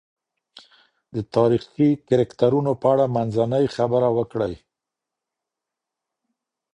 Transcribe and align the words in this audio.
د 1.13 1.15
تاریخي 1.35 1.89
کرکټرونو 2.07 2.71
په 2.81 2.87
اړه 2.93 3.05
منځنۍ 3.15 3.65
خبره 3.75 4.09
وکړئ. 4.17 4.55